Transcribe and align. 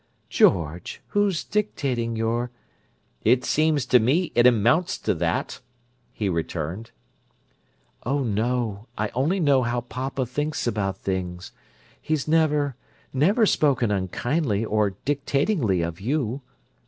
"George! 0.29 0.99
Who's 1.09 1.43
'dictating' 1.43 2.15
your—" 2.15 2.49
"It 3.21 3.45
seems 3.45 3.85
to 3.85 3.99
me 3.99 4.31
it 4.33 4.47
amounts 4.47 4.97
to 4.97 5.13
that!" 5.13 5.59
he 6.11 6.27
returned. 6.27 6.89
"Oh, 8.03 8.23
no! 8.23 8.87
I 8.97 9.09
only 9.13 9.39
know 9.39 9.61
how 9.61 9.81
papa 9.81 10.25
thinks 10.25 10.65
about 10.65 10.97
things. 10.97 11.51
He's 12.01 12.27
never, 12.27 12.75
never 13.13 13.45
spoken 13.45 13.91
unkindly, 13.91 14.65
or 14.65 14.95
'dictatingly' 15.05 15.83
of 15.83 16.01
you." 16.01 16.41